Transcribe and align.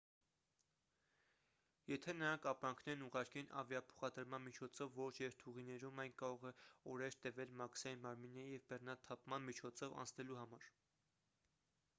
եթե 1.91 2.15
նրանք 2.21 2.47
ապրանքներն 2.51 3.03
ուղարկեն 3.07 3.51
ավիափոխադրման 3.63 4.43
միջոցով 4.47 4.95
որոշ 4.97 5.21
երթուղիներում 5.25 6.03
այն 6.05 6.17
կարող 6.23 6.49
է 6.53 6.55
օրեր 6.95 7.19
տևել 7.27 7.55
մաքսային 7.61 8.03
մարմինների 8.09 8.57
և 8.59 8.67
բեռնաթափման 8.75 9.49
միջոցով 9.53 9.97
անցնելու 10.05 10.43
համար 10.43 10.69